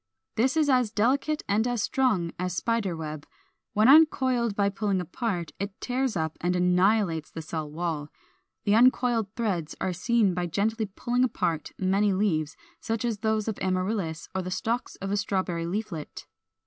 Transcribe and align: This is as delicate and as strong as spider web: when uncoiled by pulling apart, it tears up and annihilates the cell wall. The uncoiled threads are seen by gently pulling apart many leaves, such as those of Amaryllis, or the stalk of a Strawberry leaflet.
This 0.35 0.57
is 0.57 0.67
as 0.67 0.89
delicate 0.89 1.43
and 1.47 1.67
as 1.67 1.83
strong 1.83 2.31
as 2.39 2.55
spider 2.55 2.97
web: 2.97 3.27
when 3.73 3.87
uncoiled 3.87 4.55
by 4.55 4.67
pulling 4.69 4.99
apart, 4.99 5.51
it 5.59 5.79
tears 5.79 6.15
up 6.17 6.39
and 6.41 6.55
annihilates 6.55 7.29
the 7.29 7.43
cell 7.43 7.69
wall. 7.69 8.09
The 8.63 8.73
uncoiled 8.73 9.27
threads 9.35 9.75
are 9.79 9.93
seen 9.93 10.33
by 10.33 10.47
gently 10.47 10.87
pulling 10.87 11.23
apart 11.23 11.73
many 11.77 12.13
leaves, 12.13 12.57
such 12.79 13.05
as 13.05 13.19
those 13.19 13.47
of 13.47 13.59
Amaryllis, 13.61 14.27
or 14.33 14.41
the 14.41 14.49
stalk 14.49 14.89
of 15.03 15.11
a 15.11 15.17
Strawberry 15.17 15.67
leaflet. 15.67 16.25